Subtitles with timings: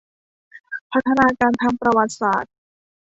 [0.91, 2.53] พัฒนาการทางประวัติศาสตร์